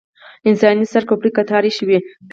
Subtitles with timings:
[0.47, 1.99] انساني سر کوپړۍ کتار ایښې وې.